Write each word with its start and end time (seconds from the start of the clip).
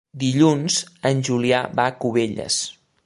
Dilluns 0.21 0.77
en 1.09 1.21
Julià 1.29 1.59
va 1.81 1.87
a 1.91 1.95
Cubelles. 2.03 2.59